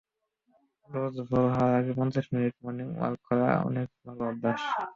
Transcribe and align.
রোজ 0.89 1.15
ভোর 1.27 1.45
হওয়ার 1.51 1.73
আগে 1.79 1.91
পঞ্চাশ 1.99 2.25
মিনিট 2.33 2.53
মর্নিং 2.63 2.87
ওয়াক 2.93 3.15
করা 3.25 3.45
তার 3.47 3.63
অনেককালের 3.67 4.27
অভ্যাস। 4.29 4.61